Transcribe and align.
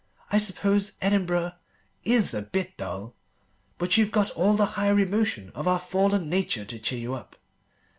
I 0.31 0.39
suppose 0.39 0.93
Edinburgh 0.99 1.51
is 2.03 2.33
a 2.33 2.41
bit 2.41 2.75
dull, 2.75 3.13
but 3.77 3.97
you've 3.97 4.09
got 4.11 4.31
all 4.31 4.53
the 4.55 4.65
higher 4.73 4.99
emotions 4.99 5.51
of 5.53 5.67
our 5.67 5.77
fallen 5.77 6.27
nature 6.27 6.65
to 6.65 6.79
cheer 6.79 6.97
you 6.97 7.13
up. 7.13 7.35